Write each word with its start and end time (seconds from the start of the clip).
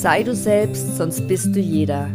Sei 0.00 0.22
du 0.22 0.32
selbst, 0.32 0.96
sonst 0.96 1.26
bist 1.26 1.56
du 1.56 1.58
jeder. 1.58 2.06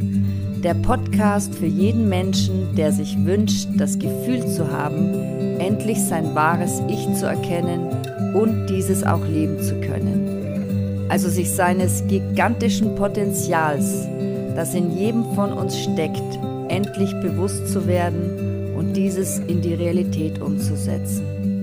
Der 0.64 0.74
Podcast 0.74 1.54
für 1.54 1.66
jeden 1.66 2.08
Menschen, 2.08 2.74
der 2.78 2.94
sich 2.94 3.18
wünscht, 3.26 3.68
das 3.76 4.00
Gefühl 4.00 4.48
zu 4.48 4.72
haben, 4.72 5.60
endlich 5.60 6.00
sein 6.00 6.34
wahres 6.34 6.82
Ich 6.88 7.14
zu 7.16 7.26
erkennen 7.26 7.90
und 8.34 8.68
dieses 8.68 9.04
auch 9.04 9.26
leben 9.28 9.62
zu 9.62 9.76
können. 9.82 11.06
Also 11.10 11.28
sich 11.28 11.52
seines 11.52 12.08
gigantischen 12.08 12.96
Potenzials, 12.96 14.08
das 14.56 14.74
in 14.74 14.98
jedem 14.98 15.26
von 15.36 15.52
uns 15.52 15.78
steckt, 15.78 16.40
endlich 16.70 17.12
bewusst 17.20 17.68
zu 17.68 17.86
werden 17.86 18.78
und 18.78 18.94
dieses 18.94 19.40
in 19.40 19.62
die 19.62 19.74
Realität 19.74 20.42
umzusetzen. 20.42 21.62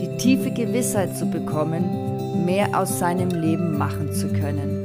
Die 0.00 0.16
tiefe 0.16 0.52
Gewissheit 0.52 1.16
zu 1.16 1.26
bekommen, 1.26 2.44
mehr 2.46 2.68
aus 2.72 3.00
seinem 3.00 3.30
Leben 3.30 3.76
machen 3.76 4.12
zu 4.12 4.28
können 4.28 4.79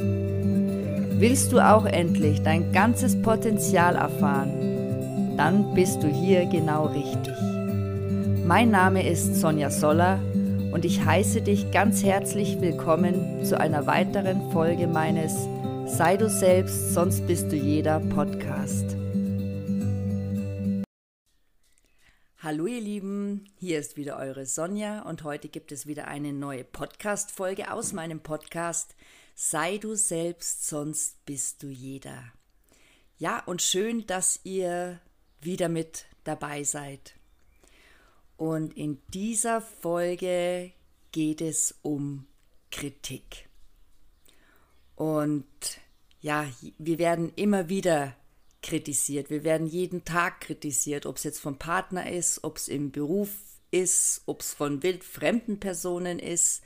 Willst 1.18 1.54
du 1.54 1.60
auch 1.60 1.86
endlich 1.86 2.42
dein 2.42 2.74
ganzes 2.74 3.22
Potenzial 3.22 3.96
erfahren? 3.96 5.38
Dann 5.38 5.74
bist 5.74 6.04
du 6.04 6.08
hier 6.10 6.46
genau 6.46 6.88
richtig. 6.88 7.34
Mein 8.46 8.70
Name 8.72 9.08
ist 9.10 9.36
Sonja 9.36 9.70
Soller 9.70 10.20
und 10.74 10.84
ich 10.84 11.06
heiße 11.06 11.42
dich 11.42 11.72
ganz 11.72 12.04
herzlich 12.04 12.60
willkommen 12.60 13.46
zu 13.46 13.58
einer 13.58 13.88
weiteren 13.88 14.52
Folge 14.52 14.88
meines 14.88 15.34
Sei 15.86 16.18
du 16.18 16.30
selbst, 16.30 16.94
sonst 16.94 17.26
bist 17.28 17.50
du 17.50 17.56
jeder 17.56 18.02
Podcast. 18.02 18.98
Hallo 22.56 22.68
ihr 22.68 22.80
Lieben, 22.80 23.44
hier 23.58 23.80
ist 23.80 23.98
wieder 23.98 24.16
eure 24.16 24.46
Sonja 24.46 25.02
und 25.02 25.24
heute 25.24 25.50
gibt 25.50 25.74
es 25.74 25.88
wieder 25.88 26.08
eine 26.08 26.32
neue 26.32 26.64
Podcast-Folge 26.64 27.70
aus 27.70 27.92
meinem 27.92 28.22
Podcast 28.22 28.96
Sei 29.34 29.78
du 29.78 29.96
selbst, 29.96 30.66
sonst 30.66 31.26
bist 31.26 31.64
du 31.64 31.68
jeder. 31.68 32.32
Ja, 33.18 33.44
und 33.44 33.62
schön, 33.62 34.08
dass 34.08 34.40
ihr 34.46 35.02
wieder 35.42 35.68
mit 35.68 36.06
dabei 36.24 36.64
seid. 36.64 37.16
Und 38.38 38.78
in 38.78 39.02
dieser 39.10 39.60
Folge 39.60 40.72
geht 41.12 41.42
es 41.42 41.78
um 41.82 42.26
Kritik. 42.72 43.50
Und 44.96 45.46
ja, 46.22 46.48
wir 46.78 47.00
werden 47.00 47.34
immer 47.36 47.68
wieder 47.68 48.16
kritisiert. 48.66 49.30
Wir 49.30 49.46
werden 49.46 49.68
jeden 49.68 50.04
Tag 50.04 50.42
kritisiert, 50.42 51.06
ob 51.06 51.16
es 51.16 51.24
jetzt 51.24 51.40
vom 51.40 51.58
Partner 51.58 52.12
ist, 52.12 52.44
ob 52.44 52.58
es 52.58 52.68
im 52.68 52.92
Beruf 52.92 53.30
ist, 53.72 54.24
ob 54.26 54.42
es 54.42 54.54
von 54.54 54.84
wildfremden 54.84 55.60
Personen 55.60 56.20
ist 56.20 56.62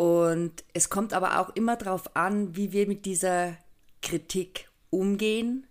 und 0.00 0.64
es 0.72 0.88
kommt 0.88 1.12
aber 1.12 1.38
auch 1.38 1.54
immer 1.54 1.76
darauf 1.76 2.16
an, 2.16 2.56
wie 2.56 2.72
wir 2.72 2.86
mit 2.86 3.04
dieser 3.04 3.58
Kritik 4.00 4.70
umgehen. 4.88 5.66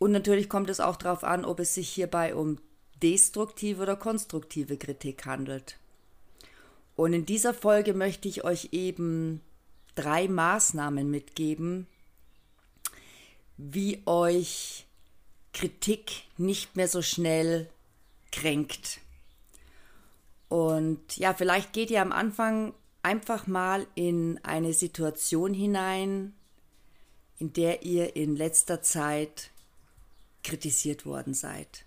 Und 0.00 0.10
natürlich 0.10 0.48
kommt 0.48 0.68
es 0.68 0.80
auch 0.80 0.96
darauf 0.96 1.22
an, 1.22 1.44
ob 1.44 1.60
es 1.60 1.74
sich 1.74 1.88
hierbei 1.88 2.34
um 2.34 2.58
destruktive 3.00 3.82
oder 3.82 3.94
konstruktive 3.94 4.78
Kritik 4.78 5.26
handelt. 5.26 5.78
Und 6.96 7.12
in 7.12 7.24
dieser 7.24 7.54
Folge 7.54 7.94
möchte 7.94 8.26
ich 8.26 8.42
euch 8.42 8.70
eben 8.72 9.42
drei 9.94 10.26
Maßnahmen 10.26 11.08
mitgeben, 11.08 11.86
wie 13.56 14.02
euch 14.06 14.86
Kritik 15.52 16.24
nicht 16.36 16.76
mehr 16.76 16.88
so 16.88 17.02
schnell 17.02 17.70
kränkt. 18.30 19.00
Und 20.48 21.16
ja, 21.16 21.34
vielleicht 21.34 21.72
geht 21.72 21.90
ihr 21.90 22.02
am 22.02 22.12
Anfang 22.12 22.74
einfach 23.02 23.46
mal 23.46 23.86
in 23.94 24.38
eine 24.44 24.74
Situation 24.74 25.54
hinein, 25.54 26.34
in 27.38 27.52
der 27.52 27.82
ihr 27.82 28.16
in 28.16 28.36
letzter 28.36 28.82
Zeit 28.82 29.50
kritisiert 30.42 31.06
worden 31.06 31.34
seid. 31.34 31.84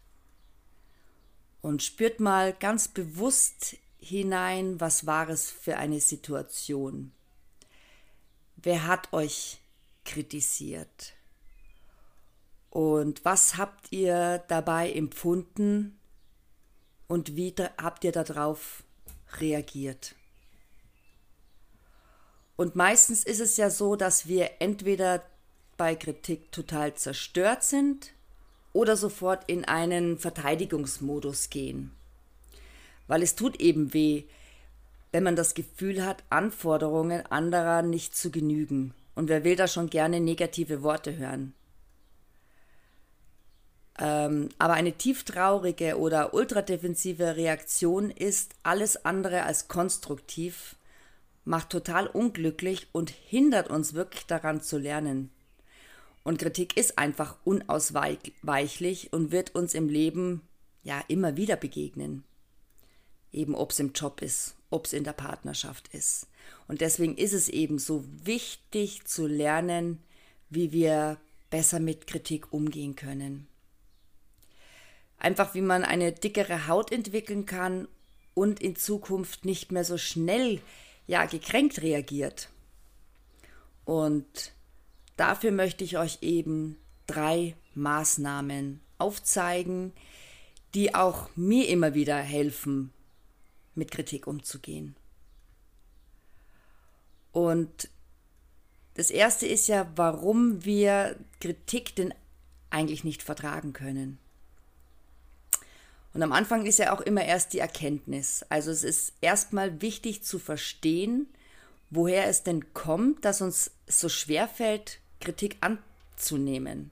Und 1.62 1.84
spürt 1.84 2.20
mal 2.20 2.54
ganz 2.54 2.88
bewusst 2.88 3.78
hinein, 4.00 4.80
was 4.80 5.06
war 5.06 5.30
es 5.30 5.50
für 5.50 5.78
eine 5.78 6.00
Situation. 6.00 7.12
Wer 8.56 8.88
hat 8.88 9.14
euch 9.14 9.60
kritisiert? 10.06 11.14
Und 12.69 13.25
was 13.25 13.57
habt 13.57 13.91
ihr 13.91 14.44
dabei 14.47 14.91
empfunden? 14.91 16.00
und 17.09 17.35
wie 17.35 17.53
habt 17.81 18.06
ihr 18.06 18.13
darauf 18.13 18.84
reagiert? 19.40 20.16
Und 22.56 22.75
meistens 22.75 23.24
ist 23.24 23.41
es 23.41 23.57
ja 23.57 23.69
so, 23.69 23.96
dass 23.96 24.28
wir 24.28 24.52
entweder 24.59 25.24
bei 25.75 25.96
Kritik 25.96 26.52
total 26.52 26.94
zerstört 26.94 27.63
sind 27.63 28.13
oder 28.74 28.96
sofort 28.96 29.50
in 29.50 29.66
einen 29.66 30.19
Verteidigungsmodus 30.19 31.50
gehen. 31.50 31.91
Weil 33.07 33.24
es 33.24 33.36
tut 33.36 33.59
eben 33.59 33.94
weh, 33.94 34.25
wenn 35.12 35.24
man 35.24 35.36
das 35.36 35.56
Gefühl 35.56 36.06
hat, 36.06 36.24
Anforderungen 36.30 37.25
anderer 37.25 37.81
nicht 37.81 38.16
zu 38.16 38.30
genügen. 38.30 38.94
Und 39.16 39.30
wer 39.30 39.44
will 39.44 39.56
da 39.56 39.68
schon 39.68 39.90
gerne 39.90 40.19
negative 40.19 40.84
Worte 40.84 41.18
hören? 41.18 41.56
Ähm, 44.00 44.50
aber 44.58 44.74
eine 44.74 44.94
tieftraurige 44.94 46.00
oder 46.00 46.34
ultradefensive 46.34 47.36
Reaktion 47.36 48.12
ist 48.12 48.56
alles 48.64 49.06
andere 49.06 49.44
als 49.44 49.68
konstruktiv, 49.68 50.78
macht 51.44 51.70
total 51.70 52.08
unglücklich 52.08 52.88
und 52.94 53.10
hindert 53.10 53.70
uns 53.70 53.94
wirklich 53.94 54.26
daran 54.26 54.62
zu 54.62 54.78
lernen. 54.78 55.32
Und 56.24 56.40
Kritik 56.40 56.78
ist 56.78 56.98
einfach 56.98 57.36
unausweichlich 57.44 59.12
und 59.12 59.32
wird 59.32 59.56
uns 59.56 59.74
im 59.74 59.90
Leben 59.90 60.42
ja 60.84 61.04
immer 61.08 61.36
wieder 61.36 61.58
begegnen. 61.58 62.24
Eben 63.34 63.54
ob 63.54 63.72
es 63.72 63.80
im 63.80 63.92
Job 63.94 64.22
ist, 64.22 64.56
ob 64.70 64.86
es 64.86 64.94
in 64.94 65.04
der 65.04 65.14
Partnerschaft 65.14 65.90
ist. 65.94 66.28
Und 66.68 66.81
deswegen 66.81 67.18
ist 67.18 67.34
es 67.34 67.50
eben 67.50 67.80
so 67.80 68.06
wichtig 68.24 69.06
zu 69.06 69.28
lernen, 69.28 70.00
wie 70.50 70.72
wir 70.72 71.18
besser 71.50 71.80
mit 71.80 72.08
Kritik 72.08 72.54
umgehen 72.54 72.96
können. 72.96 73.49
Einfach 75.19 75.53
wie 75.53 75.62
man 75.62 75.84
eine 75.84 76.12
dickere 76.12 76.68
Haut 76.68 76.91
entwickeln 76.91 77.46
kann 77.46 77.88
und 78.34 78.62
in 78.62 78.75
Zukunft 78.75 79.46
nicht 79.46 79.72
mehr 79.72 79.84
so 79.84 79.97
schnell 79.97 80.62
ja 81.07 81.25
gekränkt 81.25 81.81
reagiert. 81.81 82.50
Und 83.84 84.53
dafür 85.18 85.52
möchte 85.52 85.84
ich 85.84 85.97
euch 85.97 86.19
eben 86.22 86.78
drei 87.06 87.56
Maßnahmen 87.75 88.80
aufzeigen, 88.97 89.91
die 90.74 90.96
auch 90.96 91.30
mir 91.36 91.68
immer 91.68 91.94
wieder 91.94 92.18
helfen, 92.18 92.91
mit 93.75 93.91
Kritik 93.91 94.28
umzugehen. 94.28 94.96
Und 97.31 97.90
das 98.94 99.09
erste 99.09 99.47
ist 99.47 99.68
ja, 99.68 99.91
warum 99.96 100.66
wir 100.66 101.18
Kritik 101.40 101.96
denn 101.96 102.13
eigentlich 102.69 103.03
nicht 103.03 103.24
vertragen 103.24 103.74
können. 103.74 104.19
Und 106.14 106.24
am 106.24 106.31
Anfang 106.31 106.66
ist 106.66 106.80
ja 106.80 106.94
auch 106.94 107.02
immer 107.02 107.24
erst 107.24 107.53
die 107.53 107.59
Erkenntnis. 107.59 108.44
Also 108.50 108.72
es 108.72 108.84
ist 108.84 109.14
erstmal 109.22 109.81
wichtig 109.81 110.24
zu 110.24 110.40
verstehen, 110.40 111.28
woher 111.90 112.28
es 112.28 112.44
denn 112.44 112.74
kommt, 112.74 113.25
dass 113.25 113.42
uns 113.42 113.72
so 113.88 114.09
schwer 114.09 114.48
fällt, 114.48 115.00
Kritik 115.19 115.58
anzunehmen. 115.62 116.92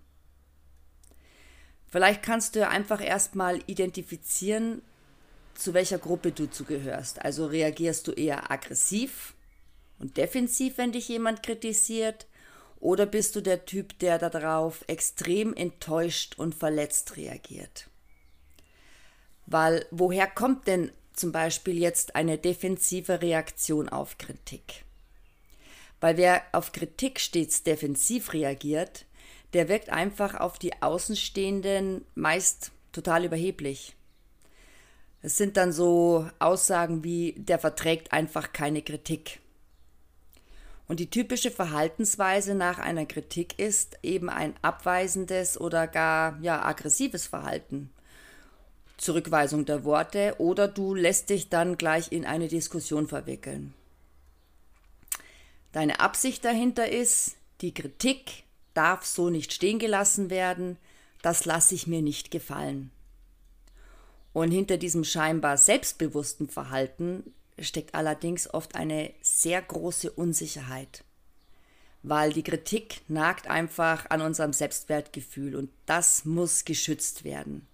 Vielleicht 1.89 2.21
kannst 2.21 2.55
du 2.55 2.59
ja 2.59 2.69
einfach 2.69 3.01
erstmal 3.01 3.61
identifizieren, 3.65 4.81
zu 5.55 5.73
welcher 5.73 5.97
Gruppe 5.97 6.31
du 6.31 6.49
zugehörst. 6.49 7.23
Also 7.23 7.47
reagierst 7.47 8.07
du 8.07 8.11
eher 8.11 8.51
aggressiv 8.51 9.33
und 9.97 10.17
defensiv, 10.17 10.77
wenn 10.77 10.91
dich 10.91 11.07
jemand 11.07 11.41
kritisiert, 11.43 12.27
oder 12.79 13.07
bist 13.07 13.35
du 13.35 13.41
der 13.41 13.65
Typ, 13.65 13.97
der 13.99 14.19
darauf 14.19 14.83
extrem 14.87 15.55
enttäuscht 15.55 16.37
und 16.37 16.53
verletzt 16.53 17.17
reagiert? 17.17 17.89
Weil 19.47 19.85
woher 19.91 20.27
kommt 20.27 20.67
denn 20.67 20.91
zum 21.13 21.31
Beispiel 21.31 21.77
jetzt 21.79 22.15
eine 22.15 22.37
defensive 22.37 23.21
Reaktion 23.21 23.89
auf 23.89 24.17
Kritik? 24.17 24.83
Weil 25.99 26.17
wer 26.17 26.43
auf 26.51 26.73
Kritik 26.73 27.19
stets 27.19 27.63
defensiv 27.63 28.33
reagiert, 28.33 29.05
der 29.53 29.69
wirkt 29.69 29.89
einfach 29.89 30.35
auf 30.35 30.59
die 30.59 30.81
Außenstehenden 30.81 32.05
meist 32.13 32.71
total 32.91 33.25
überheblich. 33.25 33.95
Es 35.21 35.37
sind 35.37 35.57
dann 35.57 35.71
so 35.71 36.29
Aussagen 36.39 37.03
wie, 37.03 37.33
der 37.37 37.57
verträgt 37.57 38.11
einfach 38.11 38.53
keine 38.53 38.81
Kritik. 38.81 39.39
Und 40.87 40.99
die 40.99 41.09
typische 41.09 41.51
Verhaltensweise 41.51 42.53
nach 42.53 42.79
einer 42.79 43.05
Kritik 43.05 43.57
ist 43.59 43.97
eben 44.03 44.29
ein 44.29 44.53
abweisendes 44.61 45.59
oder 45.59 45.87
gar 45.87 46.37
ja 46.41 46.63
aggressives 46.63 47.27
Verhalten. 47.27 47.89
Zurückweisung 48.97 49.65
der 49.65 49.83
Worte 49.83 50.35
oder 50.39 50.67
du 50.67 50.95
lässt 50.95 51.29
dich 51.29 51.49
dann 51.49 51.77
gleich 51.77 52.11
in 52.11 52.25
eine 52.25 52.47
Diskussion 52.47 53.07
verwickeln. 53.07 53.73
Deine 55.71 55.99
Absicht 55.99 56.43
dahinter 56.43 56.89
ist, 56.89 57.35
die 57.61 57.73
Kritik 57.73 58.43
darf 58.73 59.05
so 59.05 59.29
nicht 59.29 59.53
stehen 59.53 59.79
gelassen 59.79 60.29
werden, 60.29 60.77
das 61.21 61.45
lasse 61.45 61.75
ich 61.75 61.87
mir 61.87 62.01
nicht 62.01 62.31
gefallen. 62.31 62.91
Und 64.33 64.51
hinter 64.51 64.77
diesem 64.77 65.03
scheinbar 65.03 65.57
selbstbewussten 65.57 66.49
Verhalten 66.49 67.33
steckt 67.59 67.95
allerdings 67.95 68.51
oft 68.53 68.75
eine 68.75 69.13
sehr 69.21 69.61
große 69.61 70.11
Unsicherheit, 70.11 71.03
weil 72.03 72.33
die 72.33 72.43
Kritik 72.43 73.01
nagt 73.07 73.47
einfach 73.47 74.09
an 74.09 74.21
unserem 74.21 74.53
Selbstwertgefühl 74.53 75.55
und 75.55 75.69
das 75.85 76.25
muss 76.25 76.65
geschützt 76.65 77.23
werden. 77.23 77.66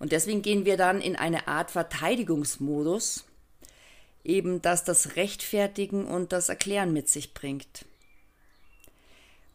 Und 0.00 0.12
deswegen 0.12 0.40
gehen 0.40 0.64
wir 0.64 0.78
dann 0.78 1.00
in 1.00 1.14
eine 1.14 1.46
Art 1.46 1.70
Verteidigungsmodus, 1.70 3.26
eben 4.24 4.62
das 4.62 4.82
das 4.82 5.14
Rechtfertigen 5.14 6.06
und 6.06 6.32
das 6.32 6.48
Erklären 6.48 6.92
mit 6.92 7.08
sich 7.08 7.34
bringt. 7.34 7.84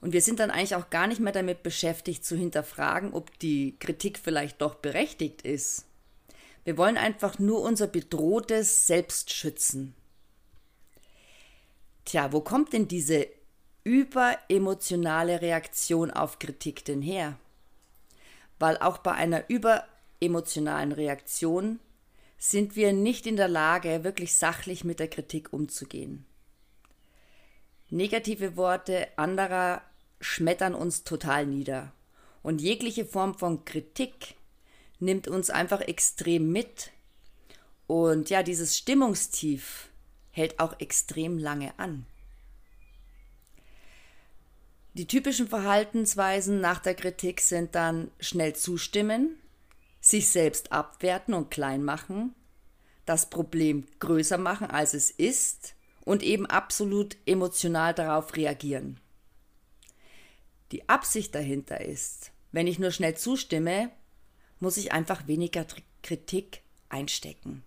Und 0.02 0.14
wir 0.14 0.22
sind 0.22 0.40
dann 0.40 0.52
eigentlich 0.52 0.76
auch 0.76 0.92
gar 0.92 1.08
nicht 1.08 1.20
mehr 1.20 1.34
damit 1.34 1.64
beschäftigt 1.64 2.24
zu 2.24 2.38
hinterfragen, 2.38 3.12
ob 3.14 3.38
die 3.40 3.76
Kritik 3.80 4.20
vielleicht 4.20 4.62
doch 4.62 4.76
berechtigt 4.76 5.42
ist. 5.42 5.86
Wir 6.64 6.78
wollen 6.78 6.98
einfach 6.98 7.40
nur 7.40 7.62
unser 7.64 7.88
bedrohtes 7.88 8.86
Selbst 8.86 9.34
schützen. 9.34 9.96
Tja, 12.06 12.32
wo 12.32 12.42
kommt 12.42 12.74
denn 12.74 12.88
diese 12.88 13.28
überemotionale 13.84 15.42
Reaktion 15.42 16.12
auf 16.12 16.38
Kritik 16.38 16.86
denn 16.86 17.02
her? 17.02 17.40
Weil 18.60 18.78
auch 18.78 19.00
bei 19.00 19.14
einer 19.14 19.50
überemotionalen 20.20 20.92
Reaktion 20.92 21.80
sind 22.38 22.76
wir 22.76 22.94
nicht 22.94 23.28
in 23.28 23.38
der 23.38 23.48
Lage, 23.48 24.04
wirklich 24.04 24.36
sachlich 24.36 24.84
mit 24.84 25.00
der 25.00 25.08
Kritik 25.08 25.54
umzugehen. 25.54 26.26
Negative 27.90 28.58
Worte 28.58 29.08
anderer 29.18 29.82
schmettern 30.20 30.76
uns 30.76 31.04
total 31.04 31.46
nieder. 31.46 31.92
Und 32.44 32.62
jegliche 32.62 33.06
Form 33.06 33.36
von 33.38 33.66
Kritik 33.66 34.36
nimmt 35.00 35.28
uns 35.28 35.50
einfach 35.50 35.82
extrem 35.82 36.52
mit. 36.52 36.92
Und 37.88 38.30
ja, 38.30 38.44
dieses 38.44 38.78
Stimmungstief 38.78 39.90
hält 40.32 40.60
auch 40.60 40.80
extrem 40.80 41.38
lange 41.38 41.78
an. 41.80 42.06
Die 44.94 45.08
typischen 45.08 45.48
Verhaltensweisen 45.48 46.62
nach 46.62 46.80
der 46.80 46.96
Kritik 46.96 47.42
sind 47.42 47.76
dann 47.76 48.12
schnell 48.20 48.56
zustimmen, 48.56 49.38
sich 50.06 50.30
selbst 50.30 50.72
abwerten 50.72 51.34
und 51.34 51.50
klein 51.50 51.84
machen, 51.84 52.36
das 53.06 53.28
Problem 53.32 53.88
größer 53.98 54.38
machen, 54.38 54.68
als 54.68 54.94
es 54.94 55.10
ist 55.10 55.74
und 56.02 56.22
eben 56.22 56.46
absolut 56.46 57.18
emotional 57.26 57.96
darauf 57.96 58.36
reagieren. 58.36 59.00
Die 60.72 60.88
Absicht 60.88 61.34
dahinter 61.34 61.82
ist, 61.82 62.32
wenn 62.52 62.68
ich 62.68 62.78
nur 62.78 62.92
schnell 62.92 63.18
zustimme, 63.18 63.90
muss 64.60 64.78
ich 64.78 64.92
einfach 64.92 65.26
weniger 65.26 65.66
Kritik 66.04 66.62
einstecken. 66.90 67.64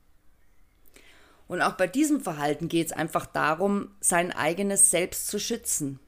Und 1.49 1.61
auch 1.61 1.73
bei 1.73 1.88
diesem 1.88 2.20
Verhalten 2.20 2.69
geht 2.69 2.87
es 2.87 2.93
einfach 2.93 3.26
darum, 3.26 3.90
sein 4.00 4.31
eigenes 4.31 4.93
Selbst 4.93 5.26
zu 5.26 5.40
schützen. 5.40 5.99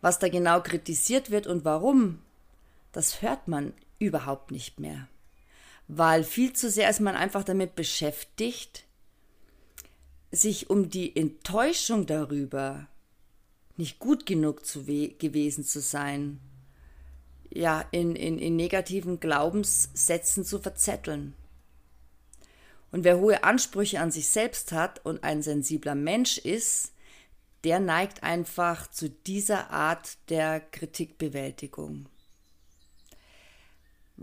Was 0.00 0.20
da 0.20 0.28
genau 0.28 0.60
kritisiert 0.60 1.32
wird 1.32 1.48
und 1.48 1.64
warum, 1.64 2.22
das 2.92 3.22
hört 3.22 3.48
man 3.48 3.72
überhaupt 4.02 4.50
nicht 4.50 4.80
mehr. 4.80 5.08
Weil 5.88 6.24
viel 6.24 6.52
zu 6.52 6.70
sehr 6.70 6.90
ist 6.90 7.00
man 7.00 7.16
einfach 7.16 7.44
damit 7.44 7.74
beschäftigt, 7.74 8.84
sich 10.30 10.70
um 10.70 10.88
die 10.88 11.14
Enttäuschung 11.14 12.06
darüber, 12.06 12.88
nicht 13.76 13.98
gut 13.98 14.26
genug 14.26 14.64
zu 14.64 14.84
gewesen 14.84 15.64
zu 15.64 15.80
sein, 15.80 16.40
ja, 17.50 17.84
in, 17.90 18.16
in, 18.16 18.38
in 18.38 18.56
negativen 18.56 19.20
Glaubenssätzen 19.20 20.44
zu 20.44 20.58
verzetteln. 20.58 21.34
Und 22.90 23.04
wer 23.04 23.18
hohe 23.18 23.44
Ansprüche 23.44 24.00
an 24.00 24.10
sich 24.10 24.28
selbst 24.30 24.72
hat 24.72 25.04
und 25.04 25.24
ein 25.24 25.42
sensibler 25.42 25.94
Mensch 25.94 26.38
ist, 26.38 26.92
der 27.64 27.80
neigt 27.80 28.22
einfach 28.22 28.90
zu 28.90 29.08
dieser 29.08 29.70
Art 29.70 30.18
der 30.28 30.60
Kritikbewältigung. 30.60 32.06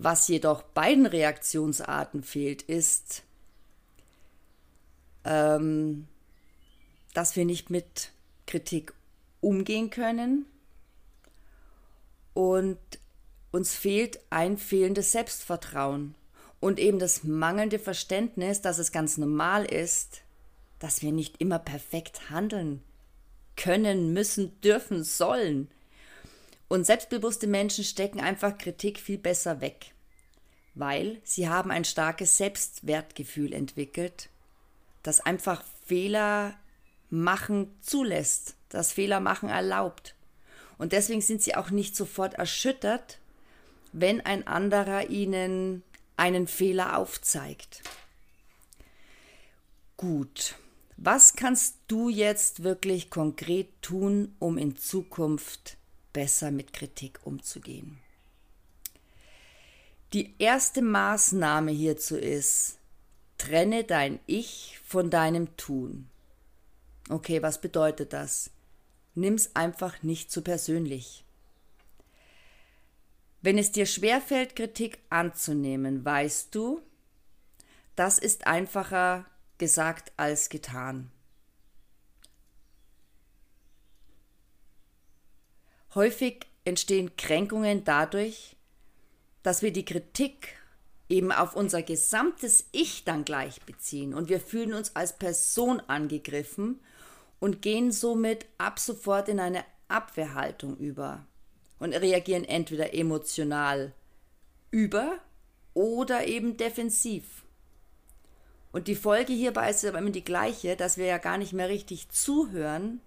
Was 0.01 0.29
jedoch 0.29 0.61
beiden 0.61 1.05
Reaktionsarten 1.05 2.23
fehlt, 2.23 2.61
ist, 2.61 3.23
ähm, 5.25 6.07
dass 7.13 7.35
wir 7.35 7.43
nicht 7.43 7.69
mit 7.69 8.13
Kritik 8.47 8.93
umgehen 9.41 9.89
können 9.89 10.45
und 12.33 12.79
uns 13.51 13.75
fehlt 13.75 14.21
ein 14.29 14.57
fehlendes 14.57 15.11
Selbstvertrauen 15.11 16.15
und 16.61 16.79
eben 16.79 16.99
das 16.99 17.25
mangelnde 17.25 17.77
Verständnis, 17.77 18.61
dass 18.61 18.79
es 18.79 18.93
ganz 18.93 19.17
normal 19.17 19.65
ist, 19.65 20.21
dass 20.79 21.01
wir 21.01 21.11
nicht 21.11 21.41
immer 21.41 21.59
perfekt 21.59 22.29
handeln 22.29 22.81
können, 23.57 24.13
müssen, 24.13 24.61
dürfen, 24.61 25.03
sollen. 25.03 25.69
Und 26.69 26.85
selbstbewusste 26.85 27.47
Menschen 27.47 27.83
stecken 27.83 28.21
einfach 28.21 28.57
Kritik 28.57 28.99
viel 28.99 29.17
besser 29.17 29.59
weg, 29.59 29.91
weil 30.75 31.19
sie 31.23 31.49
haben 31.49 31.71
ein 31.71 31.83
starkes 31.83 32.37
Selbstwertgefühl 32.37 33.53
entwickelt, 33.53 34.29
das 35.01 35.19
einfach 35.19 35.63
Fehler 35.85 36.53
machen 37.09 37.75
zulässt, 37.81 38.55
das 38.69 38.93
Fehler 38.93 39.19
machen 39.19 39.49
erlaubt. 39.49 40.13
Und 40.77 40.93
deswegen 40.93 41.21
sind 41.21 41.41
sie 41.41 41.55
auch 41.55 41.71
nicht 41.71 41.95
sofort 41.95 42.35
erschüttert, 42.35 43.17
wenn 43.91 44.21
ein 44.21 44.45
anderer 44.45 45.09
ihnen 45.09 45.81
einen 46.17 46.47
Fehler 46.47 46.97
aufzeigt. 46.97 47.81
Gut, 49.97 50.53
was 50.97 51.33
kannst 51.33 51.77
du 51.87 52.09
jetzt 52.09 52.61
wirklich 52.61 53.09
konkret 53.09 53.69
tun, 53.81 54.35
um 54.37 54.59
in 54.59 54.75
Zukunft 54.75 55.78
besser 56.13 56.51
mit 56.51 56.73
Kritik 56.73 57.19
umzugehen? 57.23 57.99
Die 60.13 60.33
erste 60.39 60.81
Maßnahme 60.81 61.71
hierzu 61.71 62.17
ist, 62.17 62.79
trenne 63.37 63.83
dein 63.83 64.19
Ich 64.25 64.79
von 64.83 65.09
deinem 65.09 65.55
Tun. 65.55 66.09
Okay, 67.09 67.41
was 67.41 67.61
bedeutet 67.61 68.13
das? 68.13 68.51
Nimm's 69.15 69.55
einfach 69.55 70.01
nicht 70.03 70.31
zu 70.31 70.41
persönlich. 70.41 71.23
Wenn 73.41 73.57
es 73.57 73.71
dir 73.71 73.85
schwerfällt, 73.85 74.55
Kritik 74.55 74.99
anzunehmen, 75.09 76.03
weißt 76.03 76.53
du, 76.53 76.81
das 77.95 78.19
ist 78.19 78.47
einfacher 78.47 79.25
gesagt 79.57 80.11
als 80.17 80.49
getan. 80.49 81.11
Häufig 85.95 86.45
entstehen 86.65 87.15
Kränkungen 87.17 87.83
dadurch, 87.83 88.55
dass 89.41 89.61
wir 89.61 89.73
die 89.73 89.85
Kritik 89.85 90.55
eben 91.09 91.31
auf 91.31 91.55
unser 91.55 91.81
gesamtes 91.81 92.65
Ich 92.71 93.03
dann 93.03 93.25
gleich 93.25 93.61
beziehen 93.61 94.13
und 94.13 94.29
wir 94.29 94.39
fühlen 94.39 94.73
uns 94.73 94.95
als 94.95 95.17
Person 95.17 95.79
angegriffen 95.87 96.79
und 97.39 97.61
gehen 97.63 97.91
somit 97.91 98.45
ab 98.59 98.79
sofort 98.79 99.29
in 99.29 99.39
eine 99.39 99.63
Abwehrhaltung 99.87 100.77
über 100.77 101.25
und 101.79 101.93
reagieren 101.93 102.45
entweder 102.45 102.93
emotional 102.93 103.93
über 104.69 105.17
oder 105.73 106.27
eben 106.27 106.57
defensiv. 106.57 107.43
Und 108.71 108.87
die 108.87 108.95
Folge 108.95 109.33
hierbei 109.33 109.71
ist 109.71 109.83
aber 109.83 109.97
immer 109.97 110.11
die 110.11 110.23
gleiche, 110.23 110.75
dass 110.75 110.97
wir 110.97 111.05
ja 111.05 111.17
gar 111.17 111.39
nicht 111.39 111.53
mehr 111.53 111.69
richtig 111.69 112.09
zuhören 112.09 113.01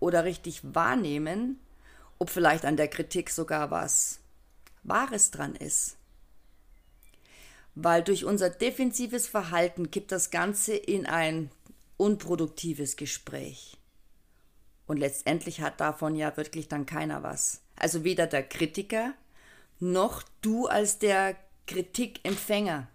oder 0.00 0.24
richtig 0.24 0.74
wahrnehmen, 0.74 1.60
ob 2.18 2.30
vielleicht 2.30 2.64
an 2.64 2.76
der 2.76 2.88
Kritik 2.88 3.30
sogar 3.30 3.70
was 3.70 4.20
Wahres 4.82 5.30
dran 5.30 5.54
ist. 5.54 5.96
Weil 7.74 8.02
durch 8.02 8.24
unser 8.24 8.48
defensives 8.48 9.28
Verhalten 9.28 9.90
kippt 9.90 10.12
das 10.12 10.30
Ganze 10.30 10.74
in 10.74 11.06
ein 11.06 11.50
unproduktives 11.96 12.96
Gespräch. 12.96 13.76
Und 14.86 14.98
letztendlich 14.98 15.60
hat 15.60 15.80
davon 15.80 16.14
ja 16.14 16.36
wirklich 16.36 16.68
dann 16.68 16.86
keiner 16.86 17.22
was. 17.22 17.60
Also 17.76 18.04
weder 18.04 18.26
der 18.26 18.42
Kritiker 18.42 19.14
noch 19.78 20.22
du 20.40 20.66
als 20.66 20.98
der 20.98 21.36
Kritikempfänger. 21.66 22.88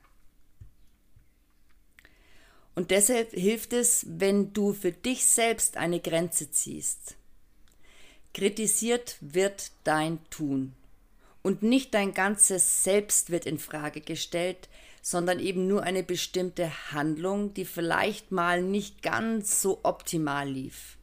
Und 2.73 2.89
deshalb 2.89 3.31
hilft 3.31 3.73
es, 3.73 4.05
wenn 4.07 4.53
du 4.53 4.73
für 4.73 4.91
dich 4.91 5.25
selbst 5.25 5.77
eine 5.77 5.99
Grenze 5.99 6.49
ziehst. 6.49 7.17
Kritisiert 8.33 9.17
wird 9.19 9.71
dein 9.83 10.19
Tun. 10.29 10.73
Und 11.41 11.63
nicht 11.63 11.93
dein 11.93 12.13
ganzes 12.13 12.83
Selbst 12.83 13.29
wird 13.29 13.45
in 13.45 13.59
Frage 13.59 14.01
gestellt, 14.01 14.69
sondern 15.01 15.39
eben 15.39 15.67
nur 15.67 15.83
eine 15.83 16.03
bestimmte 16.03 16.91
Handlung, 16.91 17.53
die 17.53 17.65
vielleicht 17.65 18.31
mal 18.31 18.61
nicht 18.61 19.01
ganz 19.01 19.61
so 19.61 19.79
optimal 19.83 20.47
lief. 20.47 20.97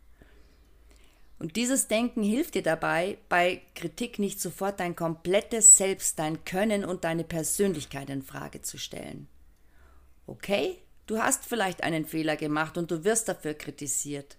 Und 1.38 1.56
dieses 1.56 1.86
Denken 1.86 2.22
hilft 2.22 2.54
dir 2.54 2.62
dabei, 2.62 3.18
bei 3.28 3.62
Kritik 3.74 4.18
nicht 4.18 4.40
sofort 4.40 4.80
dein 4.80 4.96
komplettes 4.96 5.76
Selbst, 5.76 6.18
dein 6.18 6.44
Können 6.44 6.84
und 6.84 7.04
deine 7.04 7.24
Persönlichkeit 7.24 8.10
in 8.10 8.22
Frage 8.22 8.62
zu 8.62 8.78
stellen. 8.78 9.28
Okay, 10.26 10.78
du 11.06 11.18
hast 11.18 11.44
vielleicht 11.44 11.82
einen 11.82 12.06
Fehler 12.06 12.36
gemacht 12.36 12.76
und 12.76 12.90
du 12.90 13.04
wirst 13.04 13.28
dafür 13.28 13.54
kritisiert. 13.54 14.37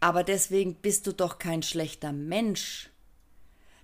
Aber 0.00 0.24
deswegen 0.24 0.74
bist 0.74 1.06
du 1.06 1.12
doch 1.12 1.38
kein 1.38 1.62
schlechter 1.62 2.12
Mensch. 2.12 2.90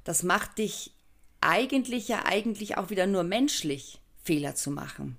Das 0.04 0.23
macht 0.23 0.58
dich 0.58 0.92
eigentlich 1.40 2.08
ja 2.08 2.25
eigentlich 2.25 2.78
auch 2.78 2.90
wieder 2.90 3.06
nur 3.06 3.23
menschlich, 3.23 4.00
Fehler 4.23 4.54
zu 4.54 4.70
machen. 4.70 5.18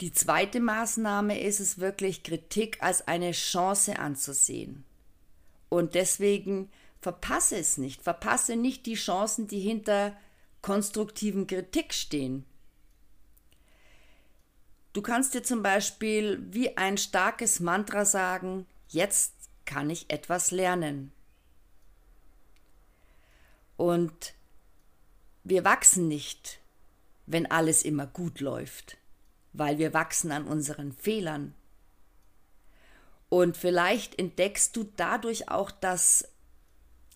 Die 0.00 0.12
zweite 0.12 0.60
Maßnahme 0.60 1.40
ist 1.40 1.60
es 1.60 1.78
wirklich, 1.78 2.22
Kritik 2.22 2.82
als 2.82 3.06
eine 3.06 3.32
Chance 3.32 3.98
anzusehen. 3.98 4.84
Und 5.68 5.94
deswegen 5.94 6.70
verpasse 7.00 7.56
es 7.56 7.76
nicht. 7.76 8.02
Verpasse 8.02 8.56
nicht 8.56 8.86
die 8.86 8.94
Chancen, 8.94 9.46
die 9.46 9.60
hinter 9.60 10.16
konstruktiven 10.62 11.46
Kritik 11.46 11.94
stehen. 11.94 12.44
Du 14.92 15.02
kannst 15.02 15.34
dir 15.34 15.42
zum 15.42 15.62
Beispiel 15.62 16.42
wie 16.50 16.76
ein 16.76 16.98
starkes 16.98 17.60
Mantra 17.60 18.04
sagen, 18.04 18.66
jetzt 18.90 19.34
kann 19.64 19.90
ich 19.90 20.10
etwas 20.10 20.50
lernen. 20.50 21.12
Und 23.76 24.34
wir 25.44 25.64
wachsen 25.64 26.08
nicht, 26.08 26.60
wenn 27.26 27.50
alles 27.50 27.82
immer 27.82 28.06
gut 28.06 28.40
läuft, 28.40 28.98
weil 29.52 29.78
wir 29.78 29.94
wachsen 29.94 30.32
an 30.32 30.46
unseren 30.46 30.92
Fehlern. 30.92 31.54
Und 33.28 33.56
vielleicht 33.56 34.18
entdeckst 34.18 34.76
du 34.76 34.84
dadurch 34.96 35.48
auch, 35.48 35.70
dass 35.70 36.28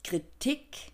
Kritik 0.05 0.93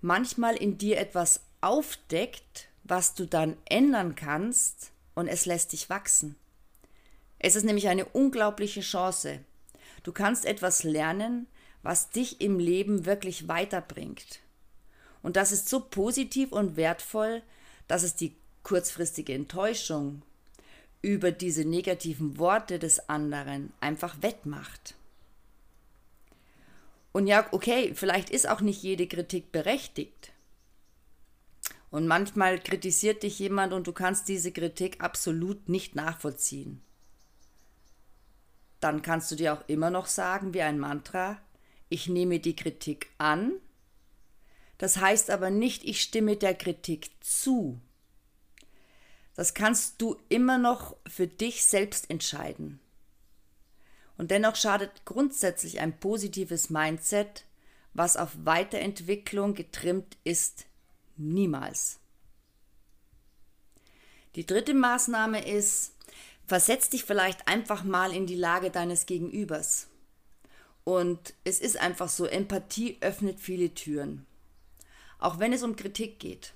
manchmal 0.00 0.54
in 0.56 0.76
dir 0.76 0.98
etwas 0.98 1.40
aufdeckt, 1.60 2.68
was 2.84 3.14
du 3.14 3.26
dann 3.26 3.56
ändern 3.64 4.14
kannst 4.14 4.92
und 5.14 5.28
es 5.28 5.46
lässt 5.46 5.72
dich 5.72 5.88
wachsen. 5.88 6.36
Es 7.38 7.56
ist 7.56 7.64
nämlich 7.64 7.88
eine 7.88 8.04
unglaubliche 8.04 8.82
Chance. 8.82 9.40
Du 10.02 10.12
kannst 10.12 10.44
etwas 10.44 10.82
lernen, 10.82 11.46
was 11.82 12.10
dich 12.10 12.40
im 12.40 12.58
Leben 12.58 13.06
wirklich 13.06 13.48
weiterbringt. 13.48 14.40
Und 15.22 15.36
das 15.36 15.52
ist 15.52 15.68
so 15.68 15.80
positiv 15.80 16.52
und 16.52 16.76
wertvoll, 16.76 17.42
dass 17.88 18.02
es 18.02 18.14
die 18.14 18.36
kurzfristige 18.62 19.34
Enttäuschung 19.34 20.22
über 21.00 21.32
diese 21.32 21.64
negativen 21.64 22.38
Worte 22.38 22.78
des 22.78 23.08
anderen 23.08 23.72
einfach 23.80 24.16
wettmacht. 24.22 24.94
Und 27.12 27.26
ja, 27.26 27.46
okay, 27.52 27.92
vielleicht 27.94 28.30
ist 28.30 28.48
auch 28.48 28.60
nicht 28.60 28.82
jede 28.82 29.06
Kritik 29.06 29.52
berechtigt. 29.52 30.32
Und 31.90 32.06
manchmal 32.06 32.58
kritisiert 32.58 33.22
dich 33.22 33.38
jemand 33.38 33.74
und 33.74 33.86
du 33.86 33.92
kannst 33.92 34.28
diese 34.28 34.50
Kritik 34.50 35.02
absolut 35.02 35.68
nicht 35.68 35.94
nachvollziehen. 35.94 36.80
Dann 38.82 39.00
kannst 39.00 39.30
du 39.30 39.36
dir 39.36 39.52
auch 39.54 39.62
immer 39.68 39.90
noch 39.90 40.06
sagen, 40.06 40.54
wie 40.54 40.62
ein 40.62 40.80
Mantra, 40.80 41.40
ich 41.88 42.08
nehme 42.08 42.40
die 42.40 42.56
Kritik 42.56 43.10
an. 43.16 43.52
Das 44.76 44.96
heißt 44.96 45.30
aber 45.30 45.50
nicht, 45.50 45.84
ich 45.84 46.02
stimme 46.02 46.36
der 46.36 46.56
Kritik 46.56 47.12
zu. 47.20 47.80
Das 49.36 49.54
kannst 49.54 50.02
du 50.02 50.16
immer 50.28 50.58
noch 50.58 50.96
für 51.06 51.28
dich 51.28 51.64
selbst 51.64 52.10
entscheiden. 52.10 52.80
Und 54.18 54.32
dennoch 54.32 54.56
schadet 54.56 55.04
grundsätzlich 55.04 55.78
ein 55.78 56.00
positives 56.00 56.68
Mindset, 56.68 57.44
was 57.94 58.16
auf 58.16 58.30
Weiterentwicklung 58.42 59.54
getrimmt 59.54 60.16
ist, 60.24 60.66
niemals. 61.16 62.00
Die 64.34 64.44
dritte 64.44 64.74
Maßnahme 64.74 65.46
ist, 65.46 65.91
versetz 66.52 66.90
dich 66.90 67.04
vielleicht 67.04 67.48
einfach 67.48 67.82
mal 67.82 68.12
in 68.12 68.26
die 68.26 68.36
Lage 68.36 68.70
deines 68.70 69.06
Gegenübers. 69.06 69.86
Und 70.84 71.32
es 71.44 71.60
ist 71.60 71.78
einfach 71.78 72.10
so, 72.10 72.26
Empathie 72.26 72.98
öffnet 73.00 73.40
viele 73.40 73.72
Türen. 73.72 74.26
Auch 75.18 75.38
wenn 75.38 75.54
es 75.54 75.62
um 75.62 75.76
Kritik 75.76 76.20
geht. 76.20 76.52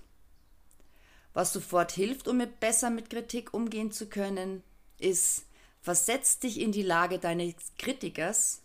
Was 1.33 1.55
sofort 1.55 1.93
hilft, 1.93 2.29
um 2.29 2.47
besser 2.61 2.91
mit 2.91 3.09
Kritik 3.09 3.55
umgehen 3.55 3.91
zu 3.91 4.07
können, 4.07 4.63
ist, 4.99 5.47
versetz 5.81 6.41
dich 6.41 6.61
in 6.61 6.73
die 6.73 6.83
Lage 6.83 7.19
deines 7.19 7.55
Kritikers 7.79 8.61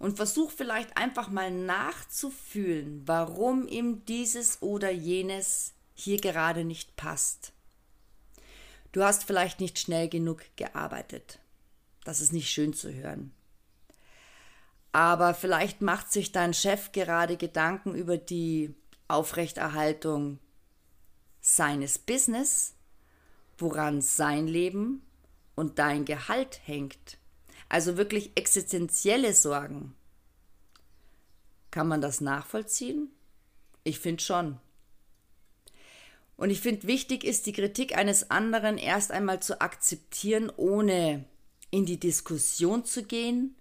und 0.00 0.16
versuch 0.16 0.50
vielleicht 0.50 0.96
einfach 0.96 1.28
mal 1.28 1.52
nachzufühlen, 1.52 3.02
warum 3.06 3.68
ihm 3.68 4.04
dieses 4.06 4.60
oder 4.62 4.90
jenes 4.90 5.74
hier 5.94 6.20
gerade 6.20 6.64
nicht 6.64 6.96
passt. 6.96 7.52
Du 8.92 9.02
hast 9.02 9.24
vielleicht 9.24 9.60
nicht 9.60 9.78
schnell 9.78 10.08
genug 10.08 10.42
gearbeitet. 10.56 11.38
Das 12.04 12.20
ist 12.20 12.32
nicht 12.32 12.50
schön 12.50 12.74
zu 12.74 12.92
hören. 12.92 13.32
Aber 14.92 15.32
vielleicht 15.32 15.80
macht 15.80 16.12
sich 16.12 16.32
dein 16.32 16.52
Chef 16.52 16.92
gerade 16.92 17.38
Gedanken 17.38 17.94
über 17.94 18.18
die 18.18 18.74
Aufrechterhaltung 19.08 20.38
seines 21.40 21.98
Business, 21.98 22.74
woran 23.56 24.02
sein 24.02 24.46
Leben 24.46 25.02
und 25.54 25.78
dein 25.78 26.04
Gehalt 26.04 26.60
hängt. 26.64 27.16
Also 27.70 27.96
wirklich 27.96 28.32
existenzielle 28.34 29.32
Sorgen. 29.32 29.94
Kann 31.70 31.88
man 31.88 32.02
das 32.02 32.20
nachvollziehen? 32.20 33.10
Ich 33.82 33.98
finde 33.98 34.22
schon. 34.22 34.60
Und 36.42 36.50
ich 36.50 36.60
finde, 36.60 36.88
wichtig 36.88 37.22
ist, 37.22 37.46
die 37.46 37.52
Kritik 37.52 37.96
eines 37.96 38.32
anderen 38.32 38.76
erst 38.76 39.12
einmal 39.12 39.40
zu 39.40 39.60
akzeptieren, 39.60 40.50
ohne 40.56 41.24
in 41.70 41.86
die 41.86 42.00
Diskussion 42.00 42.84
zu 42.84 43.04
gehen 43.04 43.54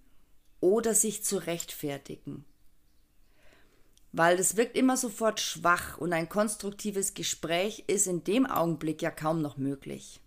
oder 0.62 0.96
sich 0.96 1.24
zu 1.24 1.38
rechtfertigen 1.38 2.44
weil 4.14 4.40
es 4.40 4.58
wirkt 4.58 4.76
immer 4.76 4.98
sofort 4.98 5.40
schwach 5.40 5.98
und 5.98 6.14
ein 6.14 6.28
konstruktives 6.28 7.14
Gespräch 7.14 7.86
ist 7.88 8.08
in 8.08 8.24
dem 8.24 8.46
Augenblick 8.46 9.02
ja 9.02 9.12
kaum 9.12 9.42
noch 9.42 9.58
möglich. 9.58 10.20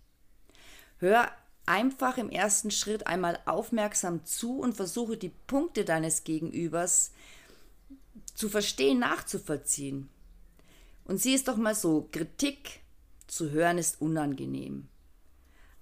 Hör 0.98 1.30
einfach 1.66 2.18
im 2.18 2.30
ersten 2.30 2.70
Schritt 2.70 3.06
einmal 3.06 3.38
aufmerksam 3.46 4.24
zu 4.24 4.58
und 4.58 4.74
versuche 4.74 5.16
die 5.16 5.32
Punkte 5.46 5.84
deines 5.84 6.24
Gegenübers 6.24 7.12
zu 8.34 8.48
verstehen, 8.48 9.00
nachzuvollziehen. 9.00 10.08
Und 11.04 11.18
sieh 11.18 11.34
es 11.34 11.44
doch 11.44 11.56
mal 11.56 11.74
so, 11.74 12.08
Kritik 12.12 12.80
zu 13.26 13.50
hören 13.50 13.78
ist 13.78 14.00
unangenehm. 14.00 14.88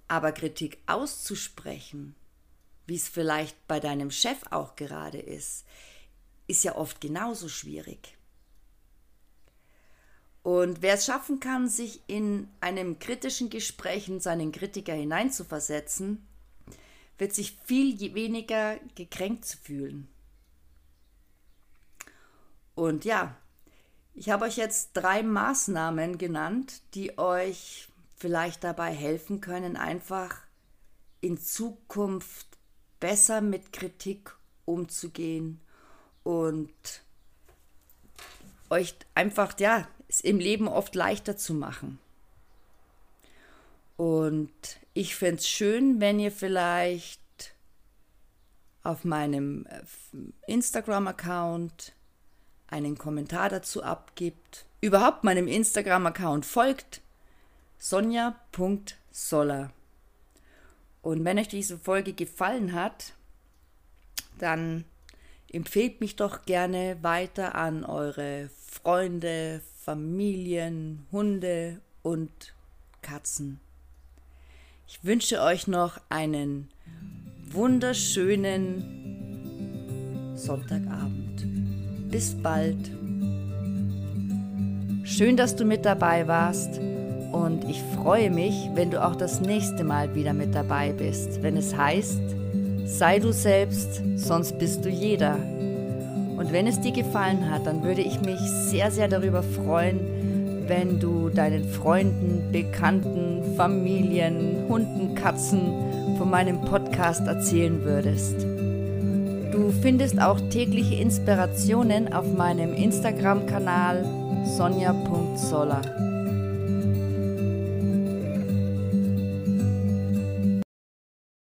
Aber 0.07 0.31
Kritik 0.31 0.79
auszusprechen, 0.85 2.15
wie 2.85 2.95
es 2.95 3.07
vielleicht 3.07 3.67
bei 3.67 3.79
deinem 3.79 4.11
Chef 4.11 4.39
auch 4.49 4.75
gerade 4.75 5.19
ist, 5.19 5.65
ist 6.47 6.63
ja 6.63 6.75
oft 6.75 6.99
genauso 6.99 7.47
schwierig. 7.47 8.17
Und 10.43 10.81
wer 10.81 10.95
es 10.95 11.05
schaffen 11.05 11.39
kann, 11.39 11.69
sich 11.69 12.01
in 12.07 12.49
einem 12.59 12.99
kritischen 12.99 13.49
Gespräch 13.49 14.09
in 14.09 14.19
seinen 14.19 14.51
Kritiker 14.51 14.93
hineinzuversetzen, 14.93 16.27
wird 17.17 17.33
sich 17.33 17.57
viel 17.63 17.97
weniger 18.13 18.77
gekränkt 18.95 19.45
fühlen. 19.45 20.09
Und 22.75 23.05
ja, 23.05 23.37
ich 24.13 24.29
habe 24.29 24.45
euch 24.45 24.57
jetzt 24.57 24.91
drei 24.93 25.23
Maßnahmen 25.23 26.17
genannt, 26.17 26.81
die 26.93 27.17
euch 27.17 27.87
vielleicht 28.15 28.63
dabei 28.63 28.93
helfen 28.93 29.41
können, 29.41 29.75
einfach 29.75 30.37
in 31.21 31.37
Zukunft 31.37 32.47
besser 32.99 33.41
mit 33.41 33.73
Kritik 33.73 34.35
umzugehen 34.65 35.59
und 36.23 37.03
euch 38.69 38.95
einfach, 39.13 39.59
ja, 39.59 39.87
es 40.07 40.21
im 40.21 40.39
Leben 40.39 40.67
oft 40.67 40.95
leichter 40.95 41.37
zu 41.37 41.53
machen. 41.53 41.99
Und 43.97 44.51
ich 44.93 45.15
fände 45.15 45.39
es 45.39 45.47
schön, 45.47 45.99
wenn 45.99 46.19
ihr 46.19 46.31
vielleicht 46.31 47.21
auf 48.83 49.05
meinem 49.05 49.65
äh, 49.65 49.81
Instagram-Account 50.51 51.93
einen 52.73 52.97
Kommentar 52.97 53.49
dazu 53.49 53.83
abgibt, 53.83 54.65
überhaupt 54.81 55.23
meinem 55.23 55.47
Instagram-Account 55.47 56.45
folgt, 56.45 57.01
sonja.soller. 57.77 59.71
Und 61.01 61.25
wenn 61.25 61.39
euch 61.39 61.47
diese 61.47 61.77
Folge 61.77 62.13
gefallen 62.13 62.73
hat, 62.73 63.13
dann 64.39 64.85
Empfehlt 65.53 66.01
mich 66.01 66.15
doch 66.15 66.45
gerne 66.45 66.97
weiter 67.03 67.53
an 67.53 67.85
eure 67.85 68.49
Freunde, 68.71 69.61
Familien, 69.81 71.05
Hunde 71.11 71.79
und 72.01 72.55
Katzen. 73.03 73.59
Ich 74.87 75.03
wünsche 75.03 75.41
euch 75.41 75.67
noch 75.67 76.01
einen 76.09 76.69
wunderschönen 77.51 80.35
Sonntagabend. 80.35 81.22
Bis 82.13 82.35
bald. 82.35 82.77
Schön, 85.03 85.35
dass 85.35 85.55
du 85.55 85.65
mit 85.65 85.83
dabei 85.83 86.27
warst 86.27 86.79
und 87.31 87.67
ich 87.67 87.81
freue 87.95 88.29
mich, 88.29 88.69
wenn 88.75 88.91
du 88.91 89.03
auch 89.03 89.15
das 89.15 89.41
nächste 89.41 89.83
Mal 89.83 90.13
wieder 90.13 90.33
mit 90.33 90.53
dabei 90.53 90.91
bist, 90.91 91.41
wenn 91.41 91.57
es 91.57 91.75
heißt, 91.75 92.21
sei 92.85 93.17
du 93.17 93.33
selbst, 93.33 94.03
sonst 94.15 94.59
bist 94.59 94.85
du 94.85 94.89
jeder. 94.89 95.37
Und 96.37 96.51
wenn 96.51 96.67
es 96.67 96.79
dir 96.79 96.91
gefallen 96.91 97.49
hat, 97.49 97.65
dann 97.65 97.81
würde 97.81 98.01
ich 98.01 98.21
mich 98.21 98.39
sehr, 98.69 98.91
sehr 98.91 99.07
darüber 99.07 99.41
freuen, 99.41 100.67
wenn 100.67 100.99
du 100.99 101.29
deinen 101.29 101.67
Freunden, 101.67 102.51
Bekannten, 102.51 103.55
Familien, 103.57 104.67
Hunden, 104.69 105.15
Katzen 105.15 106.15
von 106.19 106.29
meinem 106.29 106.61
Podcast 106.61 107.25
erzählen 107.25 107.83
würdest. 107.83 108.52
Du 109.53 109.71
findest 109.83 110.19
auch 110.19 110.39
tägliche 110.49 110.95
Inspirationen 110.95 112.11
auf 112.11 112.25
meinem 112.25 112.73
Instagram-Kanal 112.73 114.03
sonja.zoller. 114.57 116.02